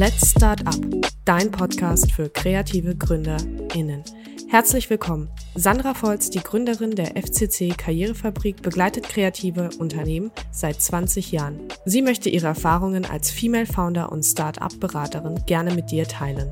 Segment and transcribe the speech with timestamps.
[0.00, 0.80] Let's Start Up,
[1.26, 4.02] dein Podcast für kreative GründerInnen.
[4.48, 5.28] Herzlich willkommen.
[5.54, 11.60] Sandra Volz, die Gründerin der FCC Karrierefabrik, begleitet kreative Unternehmen seit 20 Jahren.
[11.84, 16.50] Sie möchte ihre Erfahrungen als Female Founder und Start-up-Beraterin gerne mit dir teilen.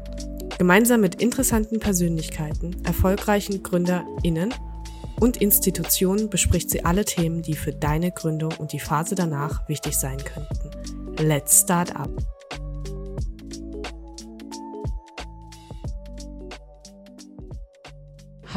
[0.59, 4.53] Gemeinsam mit interessanten Persönlichkeiten, erfolgreichen GründerInnen
[5.21, 9.97] und Institutionen bespricht sie alle Themen, die für deine Gründung und die Phase danach wichtig
[9.97, 11.17] sein könnten.
[11.27, 12.11] Let's Start Up.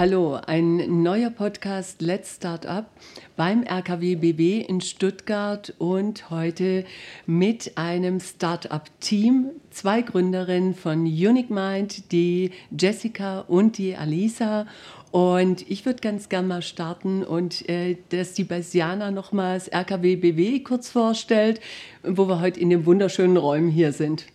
[0.04, 2.90] Hallo, ein neuer Podcast Let's Start Up
[3.36, 6.86] beim RKW BB in Stuttgart und heute
[7.28, 9.52] mit einem Start-up-Team.
[9.70, 14.66] Zwei Gründerinnen von Unique Mind, die Jessica und die Alisa.
[15.12, 20.62] Und ich würde ganz gerne mal starten und äh, dass die Basiana nochmals RKW BW
[20.62, 21.62] kurz vorstellt,
[22.02, 24.26] wo wir heute in den wunderschönen Räumen hier sind.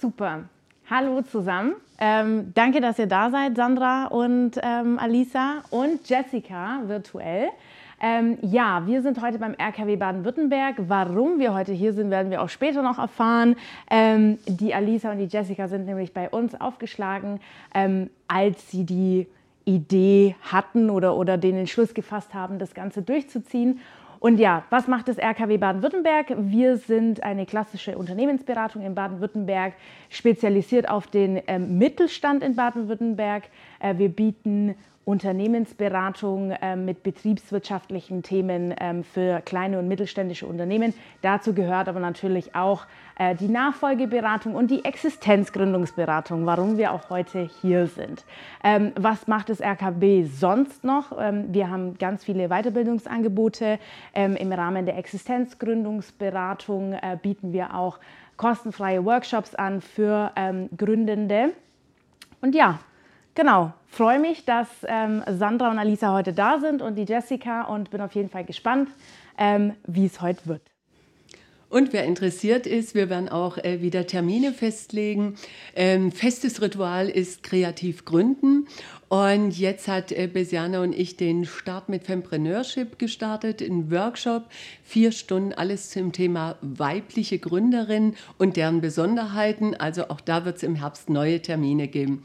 [0.00, 0.48] Super.
[0.88, 1.74] Hallo zusammen.
[1.98, 7.48] Ähm, danke, dass ihr da seid, Sandra und ähm, Alisa und Jessica virtuell.
[7.98, 10.76] Ähm, ja, wir sind heute beim RKW Baden-Württemberg.
[10.88, 13.56] Warum wir heute hier sind, werden wir auch später noch erfahren.
[13.90, 17.40] Ähm, die Alisa und die Jessica sind nämlich bei uns aufgeschlagen,
[17.74, 19.26] ähm, als sie die
[19.64, 23.80] Idee hatten oder, oder den Entschluss gefasst haben, das Ganze durchzuziehen.
[24.18, 26.34] Und ja, was macht das RKW Baden-Württemberg?
[26.38, 29.74] Wir sind eine klassische Unternehmensberatung in Baden-Württemberg,
[30.08, 33.44] spezialisiert auf den ähm, Mittelstand in Baden-Württemberg.
[33.78, 34.74] Äh, wir bieten
[35.06, 40.94] Unternehmensberatung äh, mit betriebswirtschaftlichen Themen äh, für kleine und mittelständische Unternehmen.
[41.22, 47.48] Dazu gehört aber natürlich auch äh, die Nachfolgeberatung und die Existenzgründungsberatung, warum wir auch heute
[47.62, 48.24] hier sind.
[48.64, 51.16] Ähm, was macht das RKB sonst noch?
[51.16, 53.78] Ähm, wir haben ganz viele Weiterbildungsangebote.
[54.12, 58.00] Ähm, Im Rahmen der Existenzgründungsberatung äh, bieten wir auch
[58.36, 61.52] kostenfreie Workshops an für ähm, Gründende.
[62.40, 62.80] Und ja,
[63.36, 67.90] Genau, freue mich, dass ähm, Sandra und Alisa heute da sind und die Jessica und
[67.90, 68.88] bin auf jeden Fall gespannt,
[69.36, 70.62] ähm, wie es heute wird.
[71.68, 75.34] Und wer interessiert ist, wir werden auch äh, wieder Termine festlegen.
[75.74, 78.68] Ähm, festes Ritual ist kreativ gründen.
[79.08, 84.44] Und jetzt hat äh, Besiana und ich den Start mit Fempreneurship gestartet, einen Workshop,
[84.82, 89.74] vier Stunden, alles zum Thema weibliche Gründerin und deren Besonderheiten.
[89.74, 92.22] Also auch da wird es im Herbst neue Termine geben.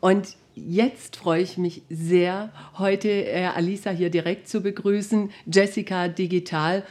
[0.00, 0.36] Und
[0.66, 6.84] jetzt freue ich mich sehr, heute äh, Alisa hier direkt zu begrüßen, Jessica Digital.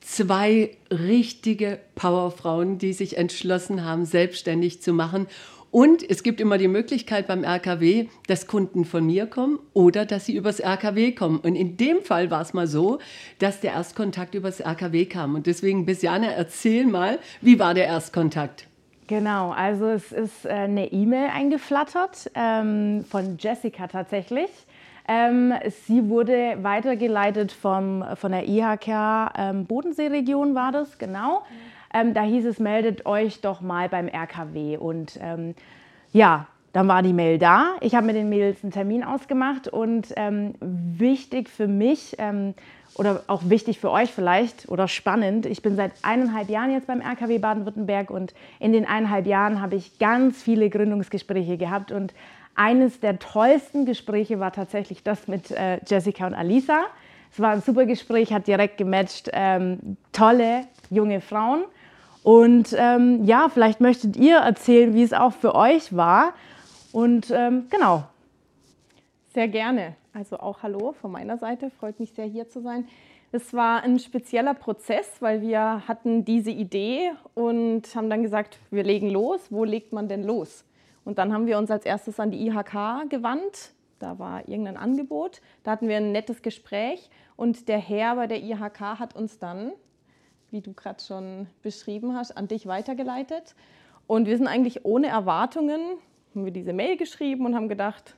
[0.00, 5.26] Zwei richtige Powerfrauen, die sich entschlossen haben, selbstständig zu machen.
[5.70, 10.24] Und es gibt immer die Möglichkeit beim RKW, dass Kunden von mir kommen oder dass
[10.24, 11.38] sie übers RKW kommen.
[11.40, 13.00] Und in dem Fall war es mal so,
[13.38, 15.34] dass der Erstkontakt übers RKW kam.
[15.34, 18.67] Und deswegen, Besiane, erzähl mal, wie war der Erstkontakt?
[19.08, 24.50] Genau, also es ist äh, eine E-Mail eingeflattert ähm, von Jessica tatsächlich.
[25.08, 25.54] Ähm,
[25.86, 31.42] sie wurde weitergeleitet vom, von der IHK ähm, Bodenseeregion war das, genau.
[31.94, 34.76] Ähm, da hieß es, meldet euch doch mal beim RKW.
[34.76, 35.54] Und ähm,
[36.12, 37.76] ja, dann war die Mail da.
[37.80, 42.14] Ich habe mit den Mails einen Termin ausgemacht und ähm, wichtig für mich
[42.98, 45.46] oder auch wichtig für euch vielleicht oder spannend.
[45.46, 49.76] Ich bin seit eineinhalb Jahren jetzt beim RKW Baden-Württemberg und in den eineinhalb Jahren habe
[49.76, 52.12] ich ganz viele Gründungsgespräche gehabt und
[52.56, 56.80] eines der tollsten Gespräche war tatsächlich das mit äh, Jessica und Alisa.
[57.32, 59.30] Es war ein super Gespräch, hat direkt gematcht.
[59.32, 61.62] Ähm, tolle junge Frauen.
[62.24, 66.32] Und ähm, ja, vielleicht möchtet ihr erzählen, wie es auch für euch war.
[66.90, 68.04] Und ähm, genau.
[69.34, 69.94] Sehr gerne.
[70.14, 72.88] Also auch Hallo von meiner Seite, freut mich sehr hier zu sein.
[73.30, 78.84] Es war ein spezieller Prozess, weil wir hatten diese Idee und haben dann gesagt, wir
[78.84, 79.48] legen los.
[79.50, 80.64] Wo legt man denn los?
[81.04, 83.74] Und dann haben wir uns als erstes an die IHK gewandt.
[83.98, 85.42] Da war irgendein Angebot.
[85.62, 89.72] Da hatten wir ein nettes Gespräch und der Herr bei der IHK hat uns dann,
[90.50, 93.54] wie du gerade schon beschrieben hast, an dich weitergeleitet.
[94.06, 95.80] Und wir sind eigentlich ohne Erwartungen,
[96.34, 98.16] haben wir diese Mail geschrieben und haben gedacht,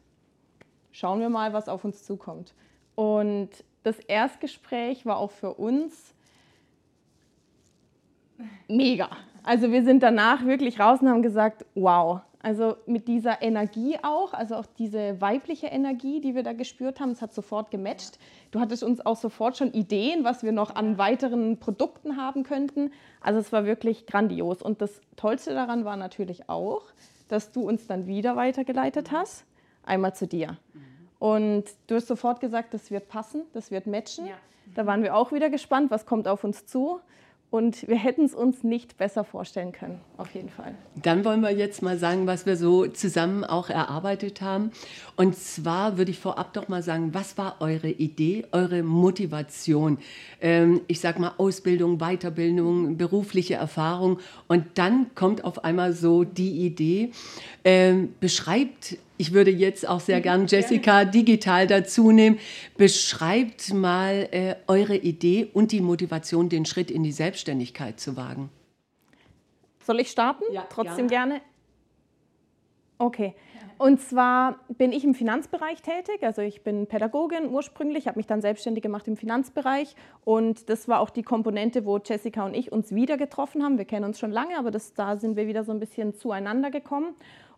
[0.92, 2.54] schauen wir mal, was auf uns zukommt.
[2.94, 3.50] Und
[3.82, 6.14] das Erstgespräch war auch für uns
[8.68, 9.08] mega.
[9.42, 12.20] Also wir sind danach wirklich raus und haben gesagt, wow.
[12.42, 17.10] Also mit dieser Energie auch, also auch diese weibliche Energie, die wir da gespürt haben,
[17.10, 18.18] es hat sofort gematcht.
[18.50, 22.92] Du hattest uns auch sofort schon Ideen, was wir noch an weiteren Produkten haben könnten.
[23.20, 24.62] Also es war wirklich grandios.
[24.62, 26.82] Und das Tollste daran war natürlich auch,
[27.28, 29.44] dass du uns dann wieder weitergeleitet hast
[29.90, 30.56] einmal zu dir.
[31.18, 34.26] Und du hast sofort gesagt, das wird passen, das wird matchen.
[34.26, 34.34] Ja.
[34.74, 37.00] Da waren wir auch wieder gespannt, was kommt auf uns zu.
[37.50, 40.72] Und wir hätten es uns nicht besser vorstellen können, auf jeden Fall.
[40.94, 44.70] Dann wollen wir jetzt mal sagen, was wir so zusammen auch erarbeitet haben.
[45.16, 49.98] Und zwar würde ich vorab doch mal sagen, was war eure Idee, eure Motivation?
[50.40, 54.20] Ähm, ich sage mal Ausbildung, Weiterbildung, berufliche Erfahrung.
[54.46, 57.10] Und dann kommt auf einmal so die Idee,
[57.64, 62.38] ähm, beschreibt ich würde jetzt auch sehr gern Jessica digital dazu nehmen.
[62.78, 68.48] Beschreibt mal äh, eure Idee und die Motivation, den Schritt in die Selbstständigkeit zu wagen.
[69.84, 70.44] Soll ich starten?
[70.52, 71.34] Ja, Trotzdem gerne.
[71.34, 71.40] gerne.
[72.96, 73.34] Okay.
[73.76, 76.22] Und zwar bin ich im Finanzbereich tätig.
[76.22, 79.96] Also ich bin Pädagogin ursprünglich, habe mich dann selbstständig gemacht im Finanzbereich.
[80.24, 83.76] Und das war auch die Komponente, wo Jessica und ich uns wieder getroffen haben.
[83.76, 86.70] Wir kennen uns schon lange, aber das, da sind wir wieder so ein bisschen zueinander
[86.70, 87.14] gekommen.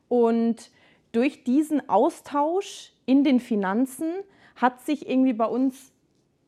[0.09, 0.71] Und
[1.13, 4.13] durch diesen Austausch in den Finanzen
[4.57, 5.93] hat sich irgendwie bei uns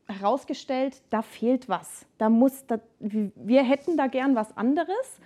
[0.07, 2.05] herausgestellt, da fehlt was.
[2.17, 5.19] Da muss, da, wir hätten da gern was anderes.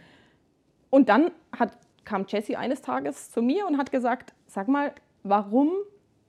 [0.90, 4.94] Und dann hat, kam Jessie eines Tages zu mir und hat gesagt, sag mal,
[5.24, 5.72] warum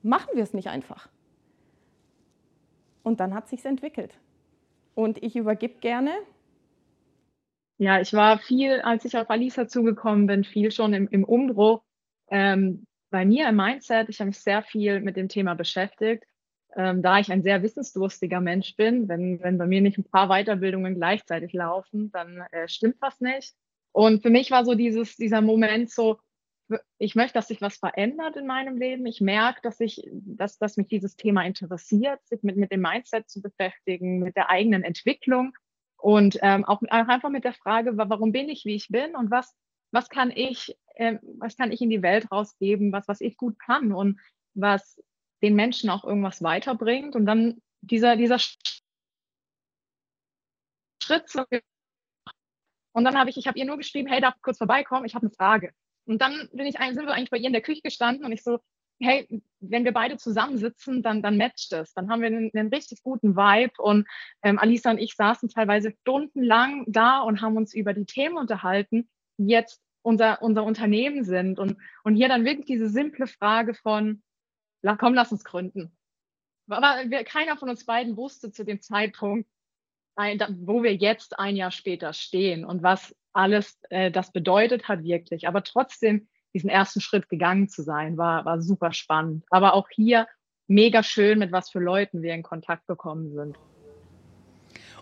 [0.03, 1.09] machen wir es nicht einfach?
[3.03, 4.19] Und dann hat sich entwickelt.
[4.93, 6.11] Und ich übergebe gerne.
[7.77, 11.81] Ja, ich war viel, als ich auf Alisa zugekommen bin, viel schon im, im Umbruch.
[12.29, 16.23] Ähm, bei mir im Mindset, ich habe mich sehr viel mit dem Thema beschäftigt,
[16.75, 19.07] ähm, da ich ein sehr wissensdurstiger Mensch bin.
[19.07, 23.53] Wenn, wenn bei mir nicht ein paar Weiterbildungen gleichzeitig laufen, dann äh, stimmt was nicht.
[23.91, 26.19] Und für mich war so dieses, dieser Moment so,
[26.97, 29.05] ich möchte, dass sich was verändert in meinem Leben.
[29.05, 33.29] Ich merke, dass ich, dass, dass mich dieses Thema interessiert, sich mit, mit dem Mindset
[33.29, 35.53] zu beschäftigen, mit der eigenen Entwicklung
[35.97, 39.53] und ähm, auch einfach mit der Frage, warum bin ich, wie ich bin und was,
[39.91, 43.59] was kann ich, äh, was kann ich in die Welt rausgeben, was, was ich gut
[43.59, 44.19] kann und
[44.53, 45.01] was
[45.41, 47.15] den Menschen auch irgendwas weiterbringt.
[47.15, 48.81] Und dann dieser, dieser Schritt.
[52.93, 55.05] Und dann habe ich, ich habe ihr nur geschrieben, hey, darf ich kurz vorbeikommen?
[55.05, 55.73] Ich habe eine Frage.
[56.05, 58.43] Und dann bin ich, sind wir eigentlich bei ihr in der Küche gestanden und ich
[58.43, 58.59] so,
[58.99, 61.93] hey, wenn wir beide zusammensitzen, dann, dann matcht es.
[61.93, 63.81] Dann haben wir einen, einen richtig guten Vibe.
[63.81, 64.07] Und
[64.43, 69.09] ähm, Alisa und ich saßen teilweise stundenlang da und haben uns über die Themen unterhalten,
[69.37, 71.59] jetzt unser, unser Unternehmen sind.
[71.59, 74.23] Und, und hier dann wirklich diese simple Frage von,
[74.97, 75.95] komm, lass uns gründen.
[76.67, 79.49] Aber wir, keiner von uns beiden wusste zu dem Zeitpunkt,
[80.15, 85.47] wo wir jetzt ein Jahr später stehen und was alles äh, das bedeutet hat wirklich.
[85.47, 89.45] Aber trotzdem diesen ersten Schritt gegangen zu sein, war, war super spannend.
[89.49, 90.27] Aber auch hier
[90.67, 93.57] mega schön, mit was für Leuten wir in Kontakt gekommen sind.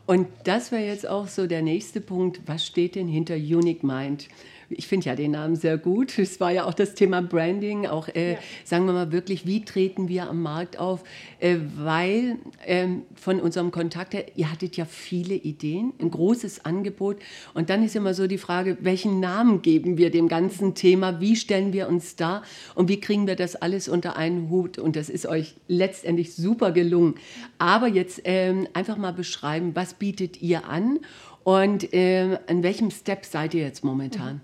[0.09, 2.41] Und das wäre jetzt auch so der nächste Punkt.
[2.47, 4.27] Was steht denn hinter Unique Mind?
[4.69, 6.17] Ich finde ja den Namen sehr gut.
[6.19, 8.39] Es war ja auch das Thema Branding, auch äh, ja.
[8.63, 11.03] sagen wir mal wirklich, wie treten wir am Markt auf?
[11.39, 17.17] Äh, weil ähm, von unserem Kontakt her, ihr hattet ja viele Ideen, ein großes Angebot.
[17.53, 21.19] Und dann ist immer so die Frage, welchen Namen geben wir dem ganzen Thema?
[21.19, 22.43] Wie stellen wir uns da?
[22.75, 24.77] Und wie kriegen wir das alles unter einen Hut?
[24.77, 27.15] Und das ist euch letztendlich super gelungen.
[27.57, 30.99] Aber jetzt ähm, einfach mal beschreiben, was bietet ihr an?
[31.43, 34.41] Und äh, an welchem Step seid ihr jetzt momentan?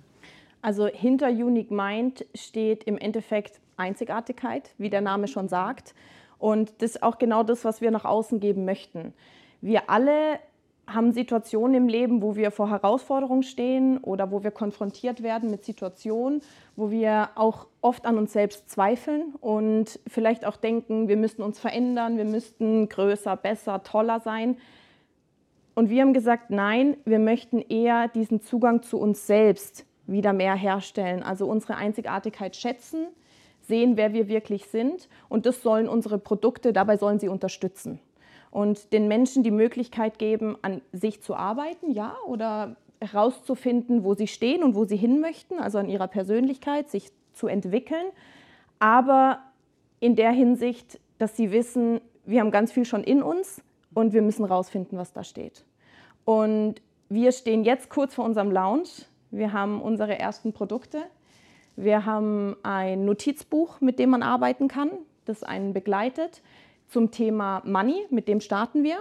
[0.65, 5.93] Also hinter Unique Mind steht im Endeffekt Einzigartigkeit, wie der Name schon sagt.
[6.39, 9.13] Und das ist auch genau das, was wir nach außen geben möchten.
[9.61, 10.39] Wir alle
[10.87, 15.63] haben Situationen im Leben, wo wir vor Herausforderungen stehen oder wo wir konfrontiert werden mit
[15.63, 16.41] Situationen,
[16.75, 21.59] wo wir auch oft an uns selbst zweifeln und vielleicht auch denken, wir müssten uns
[21.59, 24.57] verändern, wir müssten größer, besser, toller sein.
[25.75, 30.55] Und wir haben gesagt, nein, wir möchten eher diesen Zugang zu uns selbst wieder mehr
[30.55, 31.23] herstellen.
[31.23, 33.07] Also unsere Einzigartigkeit schätzen,
[33.61, 37.99] sehen, wer wir wirklich sind und das sollen unsere Produkte, dabei sollen sie unterstützen.
[38.51, 44.27] Und den Menschen die Möglichkeit geben, an sich zu arbeiten, ja, oder herauszufinden, wo sie
[44.27, 48.05] stehen und wo sie hin möchten, also an ihrer Persönlichkeit, sich zu entwickeln.
[48.79, 49.39] Aber
[49.99, 53.61] in der Hinsicht, dass sie wissen, wir haben ganz viel schon in uns
[53.93, 55.65] und wir müssen herausfinden, was da steht.
[56.23, 56.75] Und
[57.09, 58.89] wir stehen jetzt kurz vor unserem Lounge
[59.37, 61.03] wir haben unsere ersten Produkte.
[61.75, 64.89] Wir haben ein Notizbuch, mit dem man arbeiten kann,
[65.25, 66.41] das einen begleitet
[66.87, 68.97] zum Thema Money, mit dem starten wir.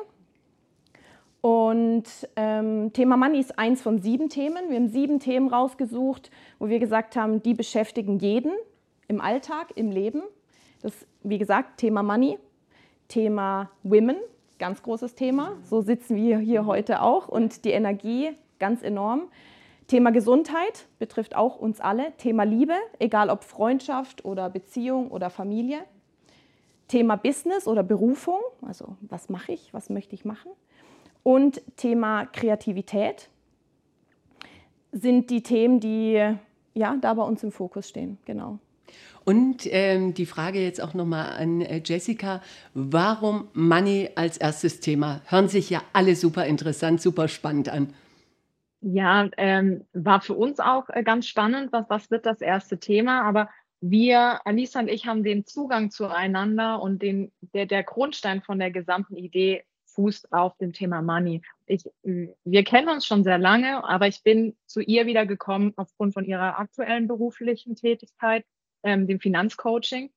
[1.41, 2.05] Und
[2.37, 4.71] ähm, Thema Money ist eins von sieben Themen.
[4.71, 8.53] Wir haben sieben Themen rausgesucht, wo wir gesagt haben, die beschäftigen jeden
[9.07, 10.23] im Alltag, im Leben.
[10.83, 12.39] Das, wie gesagt, Thema Money,
[13.09, 14.17] Thema Women,
[14.59, 15.53] ganz großes Thema.
[15.63, 19.29] So sitzen wir hier heute auch und die Energie ganz enorm.
[19.87, 22.17] Thema Gesundheit betrifft auch uns alle.
[22.17, 25.81] Thema Liebe, egal ob Freundschaft oder Beziehung oder Familie.
[26.89, 30.51] Thema Business oder Berufung, also was mache ich, was möchte ich machen.
[31.23, 33.31] Und Thema Kreativität,
[34.95, 36.37] sind die Themen, die
[36.75, 38.19] ja da bei uns im Fokus stehen.
[38.25, 38.59] Genau.
[39.25, 42.43] Und ähm, die Frage jetzt auch nochmal an äh, Jessica,
[42.75, 45.23] warum Money als erstes Thema?
[45.27, 47.95] Hören sich ja alle super interessant, super spannend an.
[48.87, 53.23] Ja, ähm, war für uns auch äh, ganz spannend, was, was wird das erste Thema,
[53.23, 53.49] aber
[53.81, 58.71] wir, Alisa und ich, haben den Zugang zueinander und den, der, der Grundstein von der
[58.71, 61.41] gesamten Idee fußt auf dem Thema Money.
[61.65, 66.13] Ich, wir kennen uns schon sehr lange, aber ich bin zu ihr wieder gekommen aufgrund
[66.13, 68.45] von ihrer aktuellen beruflichen Tätigkeit,
[68.83, 70.13] ähm, dem Finanzcoaching.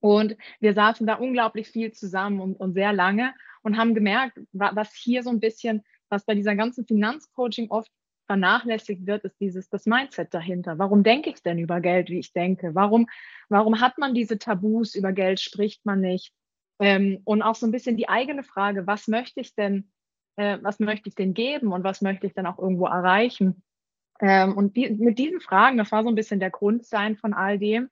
[0.00, 3.32] Und wir saßen da unglaublich viel zusammen und, und sehr lange
[3.62, 7.90] und haben gemerkt, was hier so ein bisschen, was bei dieser ganzen Finanzcoaching oft
[8.26, 10.78] vernachlässigt wird, ist dieses das Mindset dahinter.
[10.78, 12.74] Warum denke ich denn über Geld, wie ich denke?
[12.74, 13.08] Warum,
[13.48, 16.32] warum hat man diese Tabus über Geld, spricht man nicht?
[16.78, 19.90] Ähm, und auch so ein bisschen die eigene Frage, was möchte ich denn,
[20.36, 23.62] äh, was möchte ich denn geben und was möchte ich dann auch irgendwo erreichen?
[24.20, 27.58] Ähm, und die, mit diesen Fragen, das war so ein bisschen der Grundstein von all
[27.58, 27.88] dem,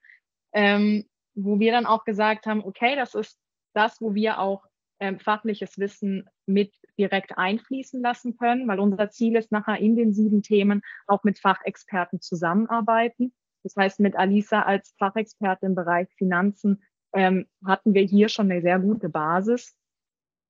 [0.53, 3.39] ähm, wo wir dann auch gesagt haben, okay, das ist
[3.73, 4.65] das, wo wir auch
[5.01, 10.13] ähm, fachliches Wissen mit direkt einfließen lassen können, weil unser Ziel ist nachher in den
[10.13, 13.33] sieben Themen auch mit Fachexperten zusammenarbeiten.
[13.63, 18.61] Das heißt, mit Alisa als Fachexperte im Bereich Finanzen ähm, hatten wir hier schon eine
[18.61, 19.75] sehr gute Basis.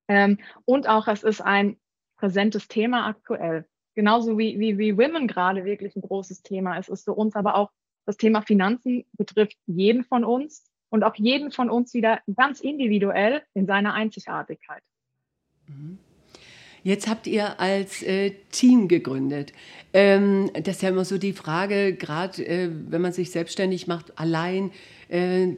[0.09, 1.79] Ähm, und auch es ist ein
[2.17, 3.65] präsentes Thema aktuell.
[3.95, 7.55] Genauso wie, wie, wie Women gerade wirklich ein großes Thema ist, ist für uns aber
[7.55, 7.71] auch
[8.05, 13.41] das Thema Finanzen betrifft jeden von uns und auch jeden von uns wieder ganz individuell
[13.55, 14.83] in seiner Einzigartigkeit.
[15.67, 15.97] Mhm.
[16.83, 19.53] Jetzt habt ihr als äh, Team gegründet.
[19.93, 24.17] Ähm, das ist ja immer so die Frage, gerade äh, wenn man sich selbstständig macht,
[24.17, 24.71] allein,
[25.09, 25.49] äh,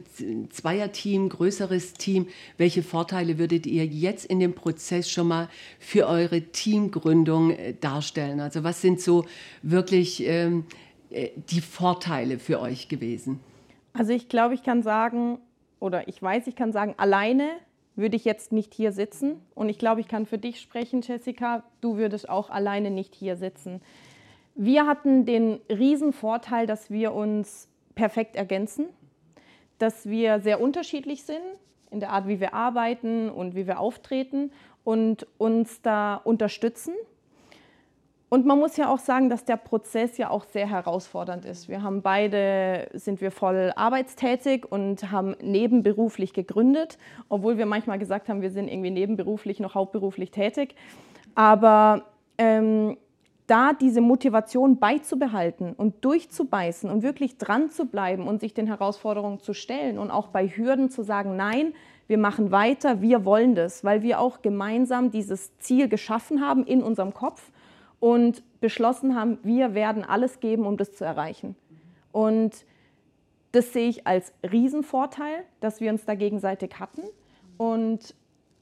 [0.50, 5.48] Zweierteam, größeres Team, welche Vorteile würdet ihr jetzt in dem Prozess schon mal
[5.78, 8.40] für eure Teamgründung äh, darstellen?
[8.40, 9.24] Also was sind so
[9.62, 10.66] wirklich ähm,
[11.10, 13.40] äh, die Vorteile für euch gewesen?
[13.94, 15.38] Also ich glaube, ich kann sagen,
[15.78, 17.48] oder ich weiß, ich kann sagen, alleine
[17.94, 19.40] würde ich jetzt nicht hier sitzen.
[19.54, 23.36] Und ich glaube, ich kann für dich sprechen, Jessica, du würdest auch alleine nicht hier
[23.36, 23.80] sitzen.
[24.56, 28.86] Wir hatten den riesen Vorteil, dass wir uns perfekt ergänzen,
[29.78, 31.42] dass wir sehr unterschiedlich sind
[31.90, 34.50] in der Art, wie wir arbeiten und wie wir auftreten
[34.82, 36.94] und uns da unterstützen
[38.34, 41.68] und man muss ja auch sagen, dass der Prozess ja auch sehr herausfordernd ist.
[41.68, 46.98] Wir haben beide, sind wir voll arbeitstätig und haben nebenberuflich gegründet,
[47.28, 50.74] obwohl wir manchmal gesagt haben, wir sind irgendwie nebenberuflich noch hauptberuflich tätig.
[51.36, 52.96] Aber ähm,
[53.46, 59.38] da diese Motivation beizubehalten und durchzubeißen und wirklich dran zu bleiben und sich den Herausforderungen
[59.38, 61.72] zu stellen und auch bei Hürden zu sagen, nein,
[62.08, 66.82] wir machen weiter, wir wollen das, weil wir auch gemeinsam dieses Ziel geschaffen haben in
[66.82, 67.52] unserem Kopf
[68.04, 71.56] und beschlossen haben, wir werden alles geben, um das zu erreichen.
[72.12, 72.66] Und
[73.52, 77.00] das sehe ich als Riesenvorteil, dass wir uns da gegenseitig hatten
[77.56, 78.14] und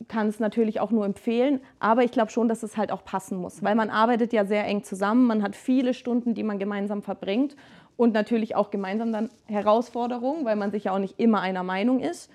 [0.06, 3.36] kann es natürlich auch nur empfehlen, aber ich glaube schon, dass es halt auch passen
[3.36, 7.02] muss, weil man arbeitet ja sehr eng zusammen, man hat viele Stunden, die man gemeinsam
[7.02, 7.56] verbringt
[7.96, 11.98] und natürlich auch gemeinsam dann Herausforderungen, weil man sich ja auch nicht immer einer Meinung
[11.98, 12.30] ist.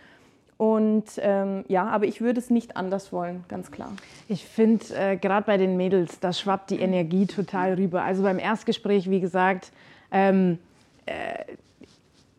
[0.58, 3.92] Und ähm, ja, aber ich würde es nicht anders wollen, ganz klar.
[4.28, 8.02] Ich finde, äh, gerade bei den Mädels, da schwappt die Energie total rüber.
[8.04, 9.72] Also beim Erstgespräch, wie gesagt,
[10.12, 10.58] ähm,
[11.06, 11.14] äh,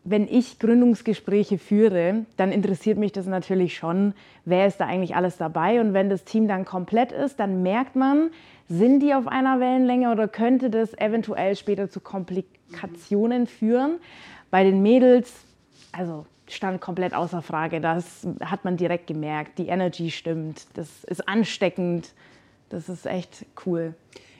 [0.03, 5.37] wenn ich Gründungsgespräche führe, dann interessiert mich das natürlich schon, wer ist da eigentlich alles
[5.37, 5.79] dabei.
[5.79, 8.31] Und wenn das Team dann komplett ist, dann merkt man,
[8.67, 13.99] sind die auf einer Wellenlänge oder könnte das eventuell später zu Komplikationen führen.
[14.51, 15.31] Bei den Mädels,
[15.91, 17.81] also stand komplett außer Frage.
[17.81, 19.57] Das hat man direkt gemerkt.
[19.59, 20.67] Die Energy stimmt.
[20.73, 22.13] Das ist ansteckend.
[22.69, 23.95] Das ist echt cool.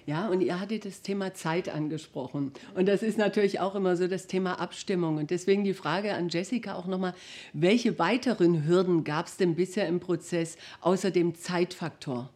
[0.06, 2.52] Ja, und ihr hattet das Thema Zeit angesprochen.
[2.74, 5.18] Und das ist natürlich auch immer so das Thema Abstimmung.
[5.18, 7.14] Und deswegen die Frage an Jessica auch nochmal,
[7.54, 12.32] welche weiteren Hürden gab es denn bisher im Prozess außer dem Zeitfaktor?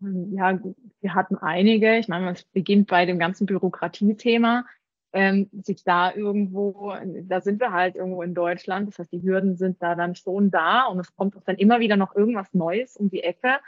[0.00, 0.58] Ja,
[1.00, 1.96] wir hatten einige.
[1.96, 4.66] Ich meine, es beginnt bei dem ganzen Bürokratiethema
[5.12, 9.56] ähm, sich da irgendwo, da sind wir halt irgendwo in Deutschland, das heißt, die Hürden
[9.56, 12.96] sind da dann schon da und es kommt auch dann immer wieder noch irgendwas Neues
[12.96, 13.58] um die Ecke.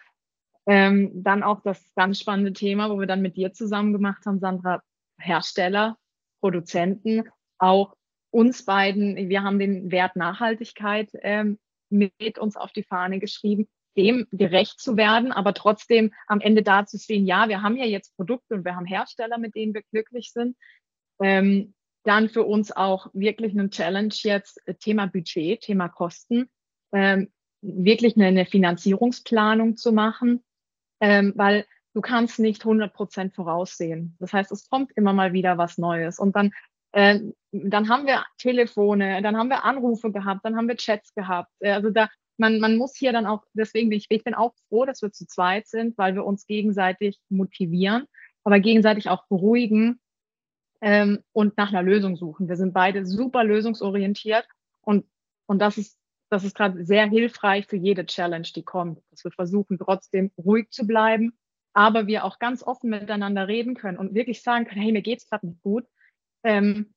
[0.67, 4.39] Ähm, dann auch das ganz spannende Thema, wo wir dann mit dir zusammen gemacht haben,
[4.39, 4.83] Sandra,
[5.19, 5.99] Hersteller,
[6.41, 7.25] Produzenten,
[7.59, 7.95] auch
[8.31, 11.59] uns beiden, wir haben den Wert Nachhaltigkeit ähm,
[11.91, 16.87] mit uns auf die Fahne geschrieben, dem gerecht zu werden, aber trotzdem am Ende da
[16.87, 19.83] zu stehen, ja, wir haben ja jetzt Produkte und wir haben Hersteller, mit denen wir
[19.83, 20.57] glücklich sind,
[21.21, 26.49] ähm, dann für uns auch wirklich eine Challenge jetzt, äh, Thema Budget, Thema Kosten,
[26.93, 30.45] ähm, wirklich eine, eine, Finanzierungsplanung zu machen,
[31.01, 34.17] ähm, weil du kannst nicht 100 Prozent voraussehen.
[34.21, 36.19] Das heißt, es kommt immer mal wieder was Neues.
[36.19, 36.53] Und dann,
[36.93, 37.21] äh,
[37.53, 41.51] dann haben wir Telefone, dann haben wir Anrufe gehabt, dann haben wir Chats gehabt.
[41.61, 44.55] Äh, also da, man, man muss hier dann auch, deswegen bin ich, ich bin auch
[44.69, 48.07] froh, dass wir zu zweit sind, weil wir uns gegenseitig motivieren,
[48.43, 50.01] aber gegenseitig auch beruhigen
[50.85, 52.47] ähm, und nach einer Lösung suchen.
[52.47, 54.47] Wir sind beide super lösungsorientiert
[54.83, 55.07] und,
[55.47, 55.99] und das ist,
[56.29, 59.01] das ist gerade sehr hilfreich für jede Challenge, die kommt.
[59.11, 61.33] Dass wir versuchen, trotzdem ruhig zu bleiben,
[61.73, 65.27] aber wir auch ganz offen miteinander reden können und wirklich sagen können, hey, mir geht's
[65.27, 65.87] gerade nicht gut.
[66.43, 66.93] Ähm,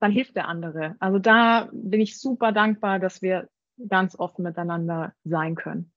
[0.00, 0.96] dann hilft der andere.
[0.98, 3.48] Also da bin ich super dankbar, dass wir
[3.88, 5.92] ganz offen miteinander sein können.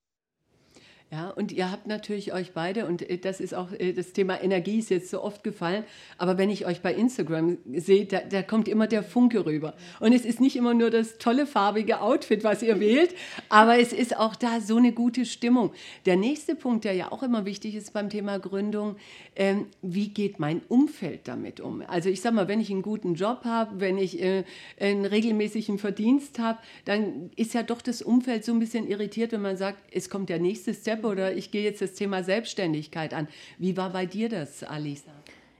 [1.11, 4.43] Ja, und ihr habt natürlich euch beide, und äh, das ist auch äh, das Thema
[4.43, 5.83] Energie ist jetzt so oft gefallen,
[6.19, 9.73] aber wenn ich euch bei Instagram sehe, da, da kommt immer der Funke rüber.
[9.99, 13.15] Und es ist nicht immer nur das tolle farbige Outfit, was ihr wählt,
[13.49, 15.71] aber es ist auch da so eine gute Stimmung.
[16.05, 18.95] Der nächste Punkt, der ja auch immer wichtig ist beim Thema Gründung,
[19.35, 21.81] ähm, wie geht mein Umfeld damit um?
[21.87, 24.43] Also ich sage mal, wenn ich einen guten Job habe, wenn ich äh,
[24.79, 29.41] einen regelmäßigen Verdienst habe, dann ist ja doch das Umfeld so ein bisschen irritiert, wenn
[29.41, 33.13] man sagt, es kommt der nächste Step Step oder ich gehe jetzt das Thema Selbstständigkeit
[33.13, 33.27] an.
[33.57, 35.11] Wie war bei dir das, Alisa?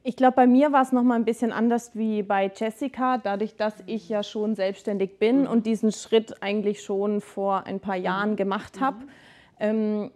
[0.03, 3.55] Ich glaube, bei mir war es noch mal ein bisschen anders wie bei Jessica, dadurch,
[3.55, 5.48] dass ich ja schon selbstständig bin mhm.
[5.48, 8.36] und diesen Schritt eigentlich schon vor ein paar Jahren mhm.
[8.38, 8.98] gemacht habe.
[8.98, 9.10] Mhm.
[9.60, 10.12] Ähm,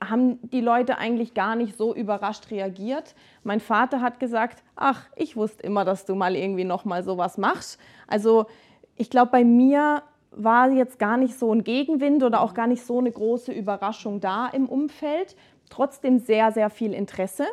[0.00, 3.16] haben die Leute eigentlich gar nicht so überrascht reagiert.
[3.42, 7.36] Mein Vater hat gesagt, ach, ich wusste immer, dass du mal irgendwie noch mal sowas
[7.36, 7.80] machst.
[8.06, 8.46] Also
[8.94, 12.84] ich glaube, bei mir war jetzt gar nicht so ein Gegenwind oder auch gar nicht
[12.84, 15.36] so eine große Überraschung da im Umfeld.
[15.70, 17.46] Trotzdem sehr, sehr viel Interesse.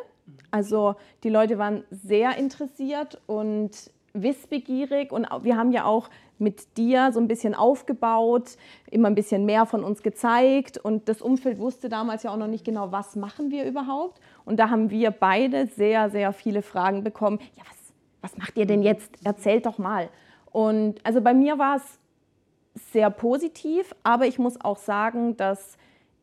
[0.50, 7.12] Also die Leute waren sehr interessiert und wissbegierig und wir haben ja auch mit dir
[7.12, 8.56] so ein bisschen aufgebaut,
[8.90, 12.46] immer ein bisschen mehr von uns gezeigt und das Umfeld wusste damals ja auch noch
[12.46, 14.20] nicht genau, was machen wir überhaupt.
[14.44, 17.38] Und da haben wir beide sehr, sehr viele Fragen bekommen.
[17.56, 19.10] Ja, was, was macht ihr denn jetzt?
[19.24, 20.08] Erzählt doch mal.
[20.50, 21.98] Und also bei mir war es
[22.92, 25.76] sehr positiv, aber ich muss auch sagen, dass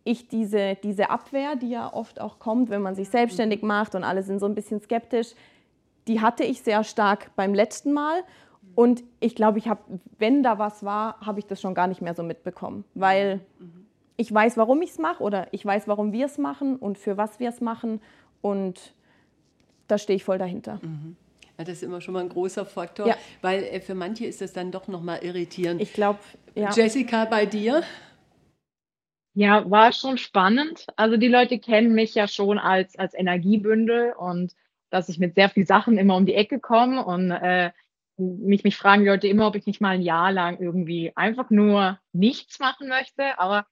[0.04, 4.04] ich diese, diese Abwehr, die ja oft auch kommt, wenn man sich selbstständig macht und
[4.04, 5.34] alle sind so ein bisschen skeptisch,
[6.08, 8.24] die hatte ich sehr stark beim letzten Mal.
[8.76, 9.82] Und ich glaube, ich habe,
[10.18, 13.40] wenn da was war, habe ich das schon gar nicht mehr so mitbekommen, weil
[14.18, 17.18] ich weiß, warum ich es mache oder ich weiß, warum wir es machen und für
[17.18, 18.02] was wir es machen.
[18.42, 18.94] Und
[19.88, 20.80] da stehe ich voll dahinter.
[20.82, 21.16] Mhm.
[21.64, 23.16] Ja, das ist immer schon mal ein großer Faktor, ja.
[23.42, 25.82] weil äh, für manche ist das dann doch nochmal irritierend.
[25.82, 26.20] Ich glaube,
[26.56, 26.70] ja.
[26.72, 27.84] Jessica, bei dir?
[29.34, 30.88] Ja, war schon spannend.
[30.98, 34.54] Also die Leute kennen mich ja schon als, als Energiebündel und
[34.90, 37.72] dass ich mit sehr vielen Sachen immer um die Ecke komme und äh,
[38.18, 41.50] mich, mich fragen die Leute immer, ob ich nicht mal ein Jahr lang irgendwie einfach
[41.50, 43.40] nur nichts machen möchte.
[43.40, 43.66] Aber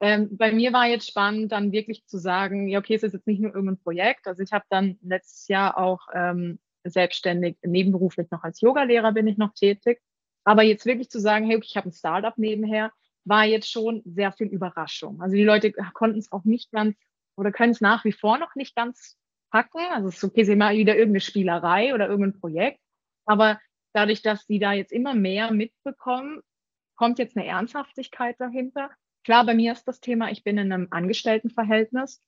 [0.00, 3.26] ähm, bei mir war jetzt spannend, dann wirklich zu sagen, ja, okay, es ist jetzt
[3.26, 4.26] nicht nur irgendein Projekt.
[4.26, 9.38] Also ich habe dann letztes Jahr auch ähm, selbstständig, nebenberuflich noch als Yogalehrer bin ich
[9.38, 10.00] noch tätig.
[10.44, 12.92] Aber jetzt wirklich zu sagen, hey, ich habe ein Startup nebenher,
[13.24, 15.22] war jetzt schon sehr viel Überraschung.
[15.22, 16.96] Also die Leute konnten es auch nicht ganz
[17.36, 19.16] oder können es nach wie vor noch nicht ganz
[19.50, 19.80] packen.
[19.90, 22.80] Also es ist okay, sie machen wieder irgendeine Spielerei oder irgendein Projekt.
[23.24, 23.58] Aber
[23.94, 26.40] dadurch, dass sie da jetzt immer mehr mitbekommen,
[26.96, 28.90] kommt jetzt eine Ernsthaftigkeit dahinter.
[29.24, 32.22] Klar, bei mir ist das Thema, ich bin in einem Angestelltenverhältnis.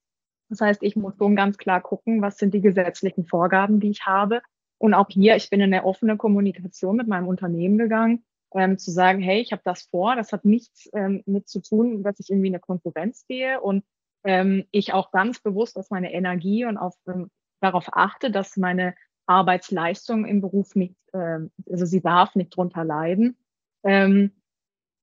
[0.49, 4.07] Das heißt, ich muss schon ganz klar gucken, was sind die gesetzlichen Vorgaben, die ich
[4.07, 4.43] habe.
[4.79, 8.91] Und auch hier, ich bin in eine offene Kommunikation mit meinem Unternehmen gegangen, ähm, zu
[8.91, 12.31] sagen, hey, ich habe das vor, das hat nichts ähm, mit zu tun, dass ich
[12.31, 13.85] irgendwie in eine Konkurrenz gehe und
[14.25, 17.31] ähm, ich auch ganz bewusst auf meine Energie und auf, ähm,
[17.61, 18.95] darauf achte, dass meine
[19.27, 23.37] Arbeitsleistung im Beruf nicht, ähm, also sie darf nicht drunter leiden.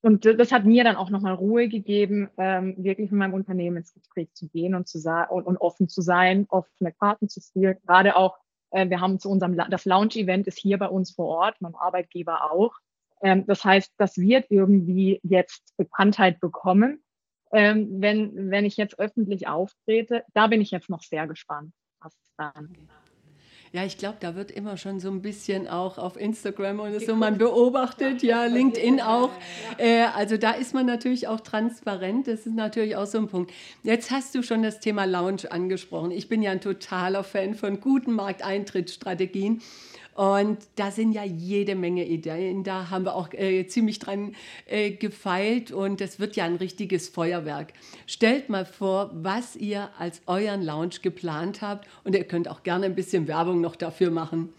[0.03, 3.93] Und das hat mir dann auch nochmal Ruhe gegeben, ähm, wirklich mit meinem Unternehmen ins
[3.93, 7.77] Gespräch zu gehen und zu sagen und, und offen zu sein, offene Karten zu spielen.
[7.87, 8.37] Gerade auch,
[8.71, 12.51] äh, wir haben zu unserem das Launch-Event ist hier bei uns vor Ort, mein Arbeitgeber
[12.51, 12.73] auch.
[13.21, 17.01] Ähm, das heißt, das wird irgendwie jetzt Bekanntheit bekommen.
[17.53, 22.13] Ähm, wenn, wenn ich jetzt öffentlich auftrete, da bin ich jetzt noch sehr gespannt, was
[22.35, 22.75] dann
[23.73, 27.15] ja, ich glaube, da wird immer schon so ein bisschen auch auf Instagram und so
[27.15, 29.31] man beobachtet, ja, LinkedIn auch.
[29.79, 32.27] Äh, also da ist man natürlich auch transparent.
[32.27, 33.51] Das ist natürlich auch so ein Punkt.
[33.81, 36.11] Jetzt hast du schon das Thema Lounge angesprochen.
[36.11, 39.63] Ich bin ja ein totaler Fan von guten Markteintrittsstrategien.
[40.15, 42.63] Und da sind ja jede Menge Ideen.
[42.63, 44.35] Da haben wir auch äh, ziemlich dran
[44.67, 47.73] äh, gefeilt und das wird ja ein richtiges Feuerwerk.
[48.05, 52.85] Stellt mal vor, was ihr als euren Lounge geplant habt und ihr könnt auch gerne
[52.85, 54.53] ein bisschen Werbung noch dafür machen.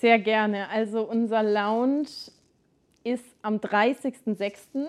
[0.00, 0.68] Sehr gerne.
[0.70, 2.08] Also unser Lounge
[3.04, 4.86] ist am 30.06.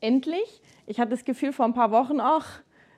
[0.00, 0.60] endlich.
[0.86, 2.44] Ich hatte das Gefühl vor ein paar Wochen auch,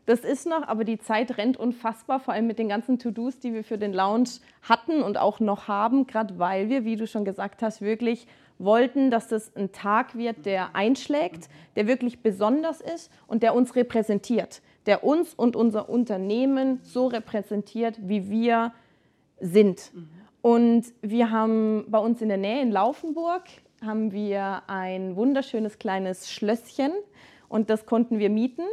[0.06, 3.54] Das ist noch, aber die Zeit rennt unfassbar, vor allem mit den ganzen To-Dos, die
[3.54, 4.28] wir für den Lounge
[4.62, 8.26] hatten und auch noch haben, gerade weil wir, wie du schon gesagt hast, wirklich
[8.58, 13.74] wollten, dass das ein Tag wird, der einschlägt, der wirklich besonders ist und der uns
[13.76, 18.72] repräsentiert, der uns und unser Unternehmen so repräsentiert, wie wir
[19.40, 19.90] sind.
[20.42, 23.44] Und wir haben bei uns in der Nähe in Laufenburg
[23.84, 26.92] haben wir ein wunderschönes kleines Schlösschen
[27.48, 28.64] und das konnten wir mieten.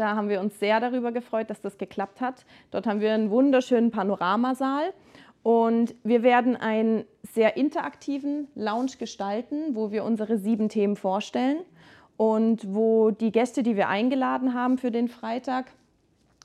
[0.00, 2.46] Da haben wir uns sehr darüber gefreut, dass das geklappt hat.
[2.70, 4.94] Dort haben wir einen wunderschönen Panoramasaal
[5.42, 11.58] und wir werden einen sehr interaktiven Lounge gestalten, wo wir unsere sieben Themen vorstellen
[12.16, 15.66] und wo die Gäste, die wir eingeladen haben für den Freitag,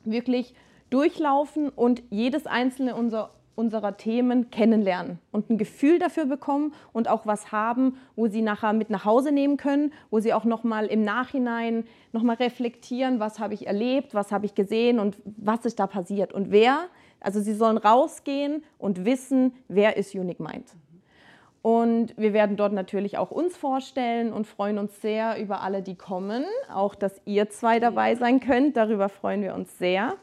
[0.04, 0.54] wirklich
[0.90, 7.26] durchlaufen und jedes einzelne unserer unserer Themen kennenlernen und ein Gefühl dafür bekommen und auch
[7.26, 10.86] was haben, wo sie nachher mit nach Hause nehmen können, wo sie auch noch mal
[10.86, 15.66] im Nachhinein noch mal reflektieren, was habe ich erlebt, was habe ich gesehen und was
[15.66, 16.88] ist da passiert und wer.
[17.20, 20.76] Also sie sollen rausgehen und wissen, wer ist Unique Mind.
[21.66, 25.96] Und wir werden dort natürlich auch uns vorstellen und freuen uns sehr über alle, die
[25.96, 26.46] kommen.
[26.72, 28.78] Auch, dass ihr zwei dabei sein könnt.
[28.78, 30.14] Darüber freuen wir uns sehr.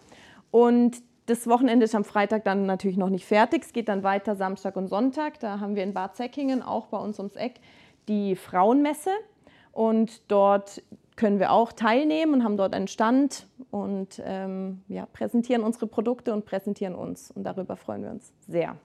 [0.52, 3.62] Und das Wochenende ist am Freitag dann natürlich noch nicht fertig.
[3.64, 5.40] Es geht dann weiter Samstag und Sonntag.
[5.40, 7.60] Da haben wir in Bad Säckingen, auch bei uns ums Eck,
[8.06, 9.10] die Frauenmesse.
[9.72, 10.82] Und dort
[11.16, 16.34] können wir auch teilnehmen und haben dort einen Stand und ähm, ja, präsentieren unsere Produkte
[16.34, 17.30] und präsentieren uns.
[17.30, 18.76] Und darüber freuen wir uns sehr.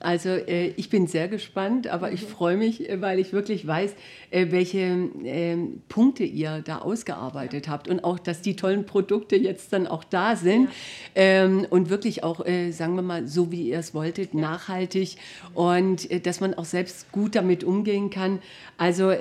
[0.00, 3.94] Also äh, ich bin sehr gespannt, aber ich freue mich, äh, weil ich wirklich weiß,
[4.30, 4.78] äh, welche
[5.24, 10.04] ähm, Punkte ihr da ausgearbeitet habt und auch, dass die tollen Produkte jetzt dann auch
[10.04, 10.70] da sind ja.
[11.16, 14.40] ähm, und wirklich auch, sagen wir mal, so wie ihr es wolltet, ja.
[14.40, 15.16] nachhaltig
[15.54, 18.40] und dass man auch selbst gut damit umgehen kann.
[18.76, 19.12] Also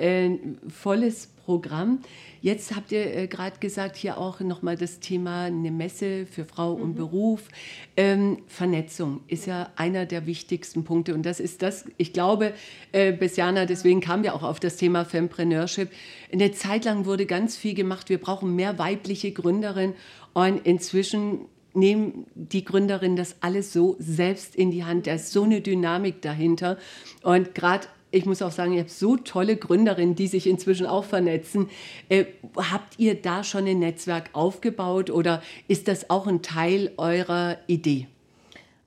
[0.70, 2.00] volles Programm.
[2.42, 6.74] Jetzt habt ihr äh, gerade gesagt, hier auch nochmal das Thema eine Messe für Frau
[6.74, 6.96] und mhm.
[6.96, 7.48] Beruf.
[7.96, 12.52] Ähm, Vernetzung ist ja einer der wichtigsten Punkte und das ist das, ich glaube,
[12.92, 15.90] äh, Bessiana, deswegen kamen wir auch auf das Thema Fempreneurship.
[16.34, 19.96] Eine Zeit lang wurde ganz viel gemacht, wir brauchen mehr weibliche Gründerinnen
[20.34, 25.08] und inzwischen nehmen die Gründerinnen das alles so selbst in die Hand.
[25.08, 26.78] Da ist so eine Dynamik dahinter.
[27.22, 31.04] Und gerade ich muss auch sagen, ihr habt so tolle Gründerinnen, die sich inzwischen auch
[31.04, 31.70] vernetzen.
[32.10, 37.58] Äh, habt ihr da schon ein Netzwerk aufgebaut oder ist das auch ein Teil eurer
[37.68, 38.08] Idee?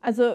[0.01, 0.35] Also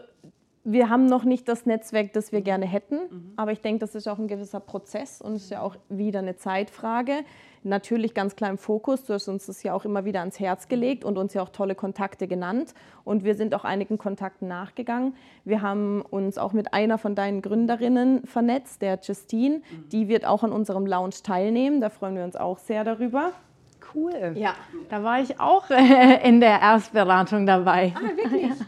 [0.63, 3.34] wir haben noch nicht das Netzwerk, das wir gerne hätten, mhm.
[3.36, 6.38] aber ich denke, das ist auch ein gewisser Prozess und ist ja auch wieder eine
[6.38, 7.24] Zeitfrage.
[7.65, 10.67] Natürlich ganz klar im Fokus, du hast uns das ja auch immer wieder ans Herz
[10.67, 15.15] gelegt und uns ja auch tolle Kontakte genannt und wir sind auch einigen Kontakten nachgegangen.
[15.45, 19.89] Wir haben uns auch mit einer von deinen Gründerinnen vernetzt, der Justine, mhm.
[19.91, 23.32] die wird auch an unserem Lounge teilnehmen, da freuen wir uns auch sehr darüber
[23.95, 24.34] cool.
[24.36, 24.54] Ja.
[24.89, 27.93] Da war ich auch äh, in der Erstberatung dabei.
[27.95, 28.51] Ah, wirklich?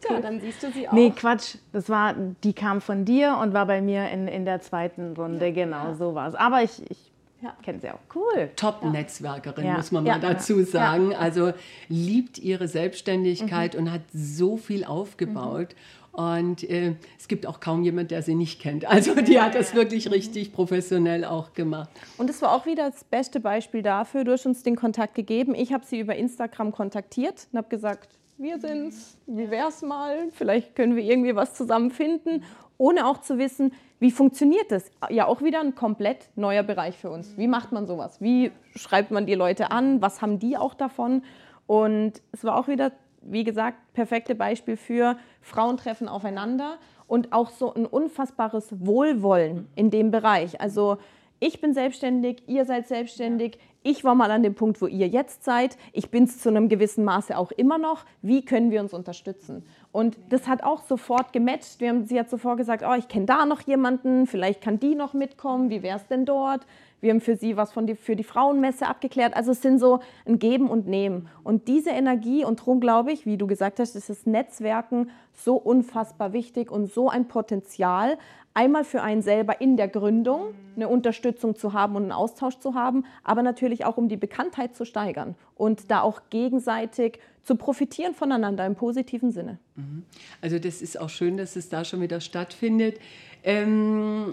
[0.00, 0.14] Ja.
[0.14, 0.92] ja, dann siehst du sie auch.
[0.92, 1.56] Nee, Quatsch.
[1.72, 5.46] Das war, die kam von dir und war bei mir in, in der zweiten Runde.
[5.46, 5.52] Ja.
[5.52, 6.34] Genau, so war es.
[6.34, 7.56] Aber ich, ich ja.
[7.62, 8.00] Kennen Sie auch.
[8.14, 8.50] Cool.
[8.56, 9.76] Top-Netzwerkerin, ja.
[9.76, 11.14] muss man mal dazu sagen.
[11.14, 11.52] Also
[11.88, 13.80] liebt ihre Selbstständigkeit mhm.
[13.80, 15.74] und hat so viel aufgebaut.
[15.74, 15.98] Mhm.
[16.18, 18.84] Und äh, es gibt auch kaum jemand, der sie nicht kennt.
[18.84, 20.10] Also die ja, hat das wirklich ja.
[20.10, 21.90] richtig professionell auch gemacht.
[22.16, 24.24] Und es war auch wieder das beste Beispiel dafür.
[24.24, 25.54] Du hast uns den Kontakt gegeben.
[25.54, 30.28] Ich habe sie über Instagram kontaktiert und habe gesagt, wir sind's, wie wär's mal?
[30.32, 32.44] Vielleicht können wir irgendwie was zusammenfinden,
[32.78, 34.90] ohne auch zu wissen, wie funktioniert das?
[35.10, 37.36] Ja, auch wieder ein komplett neuer Bereich für uns.
[37.36, 38.20] Wie macht man sowas?
[38.20, 40.00] Wie schreibt man die Leute an?
[40.00, 41.22] Was haben die auch davon?
[41.66, 47.50] Und es war auch wieder wie gesagt, perfekte Beispiel für Frauen treffen aufeinander und auch
[47.50, 50.60] so ein unfassbares Wohlwollen in dem Bereich.
[50.60, 50.98] Also
[51.40, 55.44] ich bin selbstständig, ihr seid selbstständig, ich war mal an dem Punkt, wo ihr jetzt
[55.44, 58.04] seid, ich bin es zu einem gewissen Maße auch immer noch.
[58.22, 59.64] Wie können wir uns unterstützen?
[59.92, 61.80] Und das hat auch sofort gematcht.
[61.80, 64.94] Wir haben, sie hat sofort gesagt, oh, ich kenne da noch jemanden, vielleicht kann die
[64.94, 66.66] noch mitkommen, wie wäre es denn dort?
[67.00, 69.34] Wir haben für sie was von die, für die Frauenmesse abgeklärt.
[69.36, 71.28] Also es sind so ein Geben und Nehmen.
[71.44, 75.56] Und diese Energie, und darum glaube ich, wie du gesagt hast, ist das Netzwerken so
[75.56, 78.18] unfassbar wichtig und so ein Potenzial,
[78.54, 82.74] einmal für einen selber in der Gründung eine Unterstützung zu haben und einen Austausch zu
[82.74, 88.14] haben, aber natürlich auch um die Bekanntheit zu steigern und da auch gegenseitig zu profitieren
[88.14, 89.58] voneinander im positiven Sinne.
[89.76, 90.02] Mhm.
[90.42, 92.98] Also das ist auch schön, dass es da schon wieder stattfindet.
[93.44, 94.32] Ähm,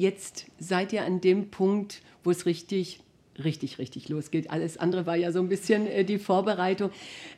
[0.00, 3.00] jetzt seid ihr an dem Punkt, wo es richtig
[3.44, 4.50] richtig, richtig losgeht.
[4.50, 6.90] Alles andere war ja so ein bisschen äh, die Vorbereitung.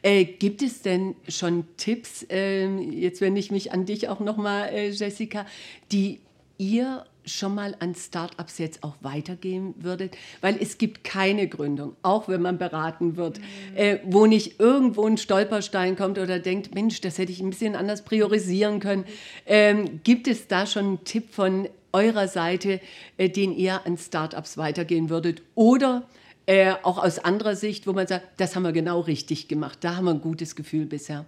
[0.03, 4.71] Äh, gibt es denn schon Tipps, äh, jetzt wende ich mich an dich auch nochmal,
[4.71, 5.47] äh, Jessica,
[5.93, 6.19] die
[6.59, 10.17] ihr schon mal an Startups jetzt auch weitergeben würdet?
[10.41, 13.77] Weil es gibt keine Gründung, auch wenn man beraten wird, mhm.
[13.77, 17.77] äh, wo nicht irgendwo ein Stolperstein kommt oder denkt, Mensch, das hätte ich ein bisschen
[17.77, 19.05] anders priorisieren können.
[19.47, 22.81] Ähm, gibt es da schon einen Tipp von eurer Seite,
[23.17, 25.43] äh, den ihr an Startups weitergehen würdet?
[25.55, 26.05] Oder
[26.47, 29.97] äh, auch aus anderer Sicht, wo man sagt, das haben wir genau richtig gemacht, da
[29.97, 31.25] haben wir ein gutes Gefühl bisher?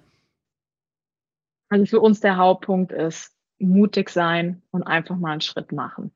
[1.69, 6.13] Also für uns der Hauptpunkt ist, mutig sein und einfach mal einen Schritt machen.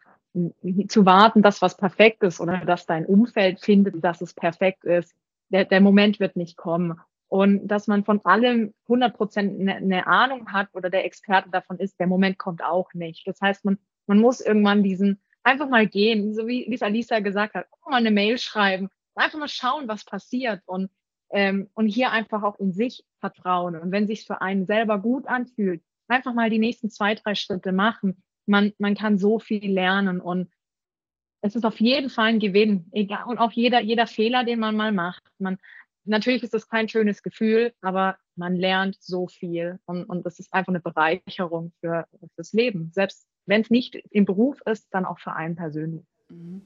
[0.89, 5.15] Zu warten, dass was perfekt ist oder dass dein Umfeld findet, dass es perfekt ist,
[5.49, 7.01] der, der Moment wird nicht kommen.
[7.29, 11.79] Und dass man von allem 100 Prozent eine, eine Ahnung hat oder der Experte davon
[11.79, 13.27] ist, der Moment kommt auch nicht.
[13.27, 13.79] Das heißt, man,
[14.09, 17.97] man muss irgendwann diesen einfach mal gehen, so wie, es Alisa gesagt hat, auch mal
[17.97, 20.91] eine Mail schreiben, einfach mal schauen, was passiert und,
[21.31, 23.77] ähm, und hier einfach auch in sich vertrauen.
[23.77, 27.73] Und wenn sich für einen selber gut anfühlt, einfach mal die nächsten zwei, drei Schritte
[27.73, 28.23] machen.
[28.47, 30.51] Man, man kann so viel lernen und
[31.41, 34.75] es ist auf jeden Fall ein Gewinn, egal, und auch jeder, jeder Fehler, den man
[34.75, 35.23] mal macht.
[35.39, 35.59] Man,
[36.05, 40.53] natürlich ist das kein schönes Gefühl, aber man lernt so viel und, und das ist
[40.53, 42.91] einfach eine Bereicherung für, fürs Leben.
[42.93, 46.05] Selbst wenn es nicht im Beruf ist, dann auch für einen persönlich.
[46.29, 46.63] Mhm.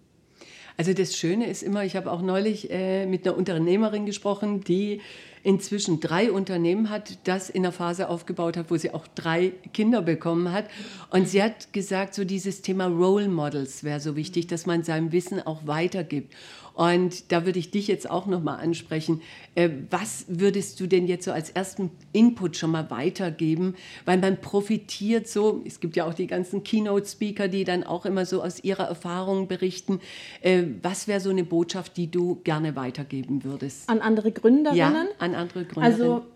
[0.76, 5.00] Also das Schöne ist immer, ich habe auch neulich äh, mit einer Unternehmerin gesprochen, die
[5.42, 10.00] inzwischen drei Unternehmen hat, das in der Phase aufgebaut hat, wo sie auch drei Kinder
[10.00, 10.66] bekommen hat.
[11.10, 15.12] Und sie hat gesagt, so dieses Thema Role Models wäre so wichtig, dass man sein
[15.12, 16.34] Wissen auch weitergibt.
[16.74, 19.20] Und da würde ich dich jetzt auch nochmal ansprechen.
[19.54, 23.74] Äh, was würdest du denn jetzt so als ersten Input schon mal weitergeben?
[24.04, 28.24] Weil man profitiert so, es gibt ja auch die ganzen Keynote-Speaker, die dann auch immer
[28.24, 30.00] so aus ihrer Erfahrung berichten.
[30.40, 33.88] Äh, was wäre so eine Botschaft, die du gerne weitergeben würdest?
[33.88, 34.78] An andere Gründerinnen?
[34.78, 35.92] Ja, an andere Gründerinnen.
[35.92, 36.26] Also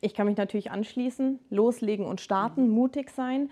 [0.00, 3.50] ich kann mich natürlich anschließen, loslegen und starten, mutig sein.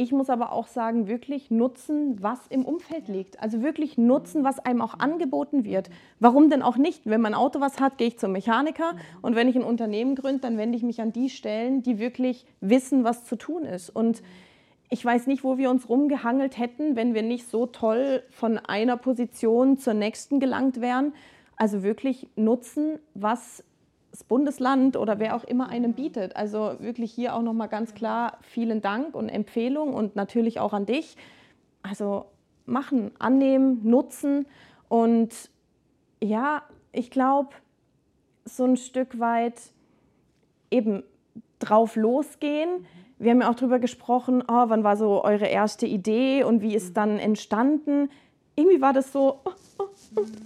[0.00, 3.42] Ich muss aber auch sagen, wirklich nutzen, was im Umfeld liegt.
[3.42, 5.90] Also wirklich nutzen, was einem auch angeboten wird.
[6.20, 7.02] Warum denn auch nicht?
[7.04, 8.96] Wenn mein Auto was hat, gehe ich zum Mechaniker.
[9.20, 12.46] Und wenn ich ein Unternehmen gründe, dann wende ich mich an die Stellen, die wirklich
[12.62, 13.90] wissen, was zu tun ist.
[13.90, 14.22] Und
[14.88, 18.96] ich weiß nicht, wo wir uns rumgehangelt hätten, wenn wir nicht so toll von einer
[18.96, 21.12] Position zur nächsten gelangt wären.
[21.56, 23.62] Also wirklich nutzen, was
[24.10, 26.36] das Bundesland oder wer auch immer einem bietet.
[26.36, 30.86] Also wirklich hier auch nochmal ganz klar vielen Dank und Empfehlung und natürlich auch an
[30.86, 31.16] dich.
[31.82, 32.26] Also
[32.66, 34.46] machen, annehmen, nutzen
[34.88, 35.50] und
[36.22, 37.50] ja, ich glaube,
[38.44, 39.60] so ein Stück weit
[40.70, 41.02] eben
[41.58, 42.86] drauf losgehen.
[43.18, 46.74] Wir haben ja auch darüber gesprochen, oh, wann war so eure erste Idee und wie
[46.74, 48.10] ist dann entstanden.
[48.56, 49.40] Irgendwie war das so,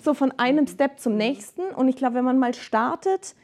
[0.03, 1.63] so von einem Step zum nächsten.
[1.63, 3.35] Und ich glaube, wenn man mal startet,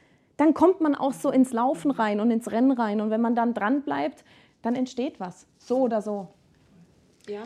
[0.40, 3.02] dann kommt man auch so ins Laufen rein und ins Rennen rein.
[3.02, 4.24] Und wenn man dann dran bleibt,
[4.62, 5.46] dann entsteht was.
[5.58, 6.28] So oder so.
[7.28, 7.44] Ja.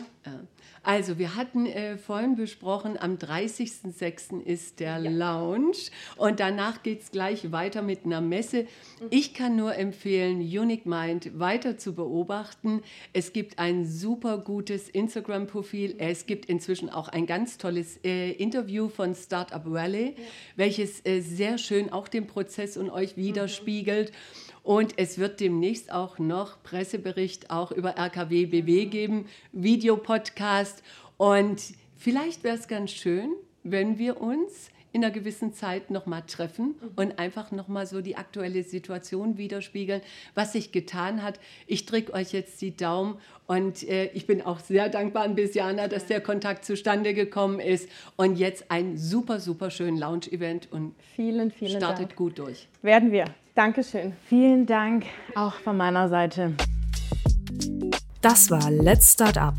[0.83, 4.43] Also, wir hatten äh, vorhin besprochen, am 30.06.
[4.43, 5.09] ist der ja.
[5.09, 5.77] Lounge
[6.15, 8.63] und danach geht es gleich weiter mit einer Messe.
[8.99, 9.07] Mhm.
[9.09, 12.83] Ich kann nur empfehlen, Unique Mind weiter zu beobachten.
[13.13, 15.95] Es gibt ein super gutes Instagram-Profil.
[15.97, 20.23] Es gibt inzwischen auch ein ganz tolles äh, Interview von Startup Valley, ja.
[20.55, 24.11] welches äh, sehr schön auch den Prozess und euch widerspiegelt.
[24.11, 24.44] Mhm.
[24.65, 30.81] Und es wird demnächst auch noch Pressebericht auch über RKW BW geben, Videopodcast.
[31.17, 31.61] Und
[31.95, 36.91] vielleicht wäre es ganz schön, wenn wir uns in einer gewissen Zeit nochmal treffen mhm.
[36.95, 40.01] und einfach nochmal so die aktuelle Situation widerspiegeln,
[40.33, 41.39] was sich getan hat.
[41.67, 45.87] Ich drücke euch jetzt die Daumen und äh, ich bin auch sehr dankbar an Besiana,
[45.89, 51.51] dass der Kontakt zustande gekommen ist und jetzt ein super, super schönen Lounge-Event und vielen,
[51.51, 52.15] vielen startet Dank.
[52.15, 52.67] gut durch.
[52.81, 53.25] Werden wir.
[53.55, 54.11] Dankeschön.
[54.27, 56.51] Vielen Dank auch von meiner Seite.
[58.21, 59.53] Das war Let's Start Up,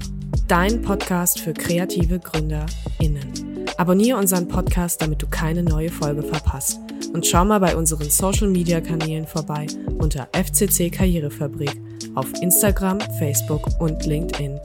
[0.46, 3.64] dein Podcast für kreative GründerInnen.
[3.78, 6.78] Abonniere unseren Podcast, damit du keine neue Folge verpasst.
[7.14, 11.80] Und schau mal bei unseren Social Media Kanälen vorbei unter FCC Karrierefabrik
[12.14, 14.60] auf Instagram, Facebook und LinkedIn.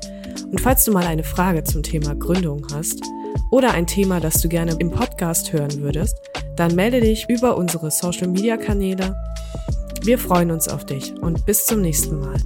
[0.52, 3.02] Und falls du mal eine Frage zum Thema Gründung hast
[3.50, 7.92] oder ein Thema, das du gerne im Podcast hören würdest, dann melde dich über unsere
[7.92, 9.16] Social Media Kanäle.
[10.04, 12.38] Wir freuen uns auf dich und bis zum nächsten Mal.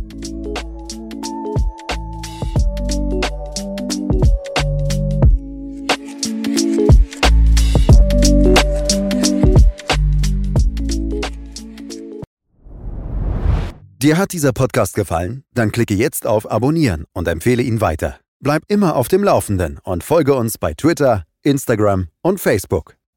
[14.06, 15.44] Dir hat dieser Podcast gefallen?
[15.56, 18.20] Dann klicke jetzt auf Abonnieren und empfehle ihn weiter.
[18.40, 22.98] Bleib immer auf dem Laufenden und folge uns bei Twitter, Instagram und Facebook.